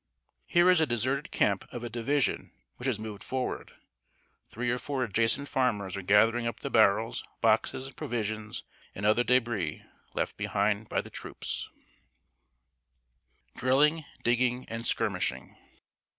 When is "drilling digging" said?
13.59-14.65